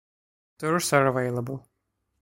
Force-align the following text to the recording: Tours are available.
Tours 0.57 0.93
are 0.93 1.05
available. 1.09 1.67